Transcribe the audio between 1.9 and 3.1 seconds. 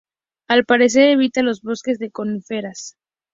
de coníferas.